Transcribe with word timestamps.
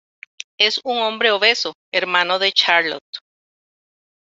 Es 0.57 0.81
un 0.83 0.97
hombre 0.97 1.29
obeso, 1.29 1.75
hermano 1.91 2.39
de 2.39 2.51
Charlotte. 2.51 3.19